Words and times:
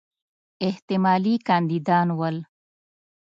احتمالي 0.67 1.35
کاندیدان 1.47 2.07
ول. 2.19 2.37